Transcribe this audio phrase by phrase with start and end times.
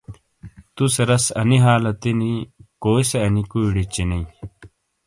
[0.75, 2.31] توسے رس انی حالتی نی
[2.81, 4.23] کوسے انی کویئ ڑے چینئ۔